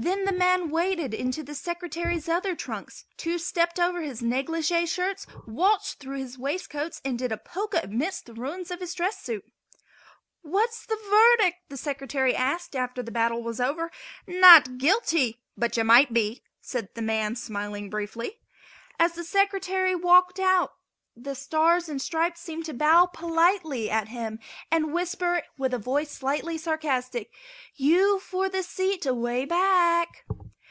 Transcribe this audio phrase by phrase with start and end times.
[0.00, 5.26] Then the man waded into the Secretary's other trunks, two stepped over his negligee shirts,
[5.44, 9.20] waltzed through his waist coats and did a polka amidst the ruins of his dress
[9.20, 9.44] suit.
[10.42, 13.90] "What is the verdict?" said the Secretary after the battle was over.
[14.28, 18.38] "Not guilty, but you might be," said the man, smiling briefly.
[19.00, 20.74] As the Secretary walked out
[21.20, 24.38] the Stars and Stripes seemed to bow politely at him
[24.70, 27.32] and whisper with a voice slightly sarcastic:
[27.74, 30.24] "You for the seat away back!"